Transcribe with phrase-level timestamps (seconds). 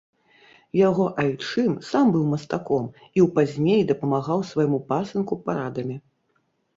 [0.77, 5.95] Яго айчым сам быў мастаком, і ў пазней дапамагаў свайму пасынку парадамі.